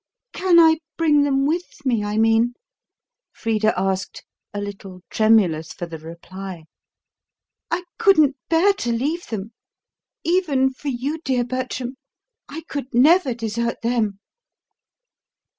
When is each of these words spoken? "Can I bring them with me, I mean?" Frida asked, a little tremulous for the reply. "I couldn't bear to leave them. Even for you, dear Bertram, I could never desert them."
"Can 0.33 0.59
I 0.59 0.79
bring 0.97 1.21
them 1.21 1.45
with 1.45 1.85
me, 1.85 2.03
I 2.03 2.17
mean?" 2.17 2.55
Frida 3.33 3.71
asked, 3.79 4.25
a 4.51 4.59
little 4.59 5.01
tremulous 5.11 5.73
for 5.73 5.85
the 5.85 5.99
reply. 5.99 6.63
"I 7.69 7.83
couldn't 7.99 8.35
bear 8.49 8.73
to 8.73 8.91
leave 8.91 9.27
them. 9.27 9.51
Even 10.23 10.71
for 10.73 10.87
you, 10.87 11.19
dear 11.19 11.43
Bertram, 11.43 11.97
I 12.49 12.61
could 12.61 12.87
never 12.95 13.35
desert 13.35 13.83
them." 13.83 14.17